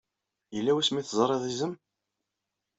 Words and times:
Yella 0.55 0.71
wasmi 0.75 0.97
ay 0.99 1.05
teẓriḍ 1.05 1.43
izem? 1.51 1.73